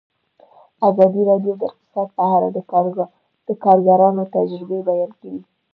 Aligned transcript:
ازادي 0.89 1.21
راډیو 1.29 1.53
د 1.57 1.61
اقتصاد 1.69 2.07
په 2.17 2.23
اړه 2.35 2.47
د 3.47 3.49
کارګرانو 3.63 4.23
تجربې 4.35 4.79
بیان 4.89 5.11
کړي. 5.19 5.39